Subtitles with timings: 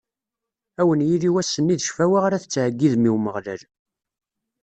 [0.81, 3.61] Ad wen-yili wass-nni d ccfawa ara tettɛeggidem i Umeɣlal.